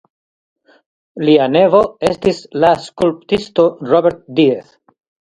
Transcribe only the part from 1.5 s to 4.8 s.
nevo estis la skulptisto Robert Diez.